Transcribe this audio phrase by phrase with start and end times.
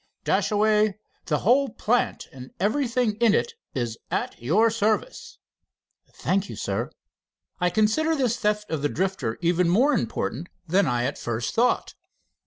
[0.23, 0.95] "Dashaway,
[1.27, 5.37] the whole plant and everything in it is at your service."
[6.11, 6.89] "Thank you, Sir."
[7.59, 11.93] "I consider this theft of the Drifter even more important than I at first thought."